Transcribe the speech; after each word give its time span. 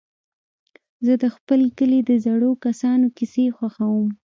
زه 1.05 1.13
د 1.23 1.25
خپل 1.35 1.61
کلي 1.77 1.99
د 2.09 2.11
زړو 2.25 2.51
کسانو 2.65 3.05
کيسې 3.17 3.45
خوښوم. 3.57 4.07